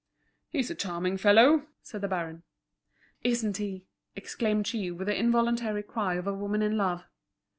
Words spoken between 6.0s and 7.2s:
of a woman in love.